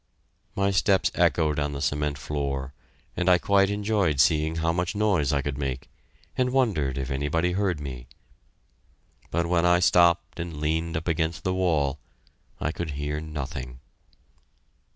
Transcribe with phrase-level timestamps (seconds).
[0.55, 2.73] My steps echoed on the cement floor,
[3.15, 5.91] and I quite enjoyed seeing how much noise I could make,
[6.35, 8.07] and wondered if anybody heard me.
[9.29, 11.99] But when I stopped and leaned up against the wall,
[12.59, 13.79] I could hear nothing.